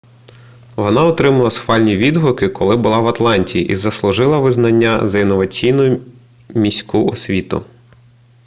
[0.75, 6.01] вона отримала схвальні відгуки коли була в атланті і заслужила визнання за інноваційну
[6.49, 7.65] міську освіту